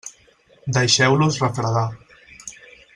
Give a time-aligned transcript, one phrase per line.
[0.77, 1.87] Deixeu-los refredar.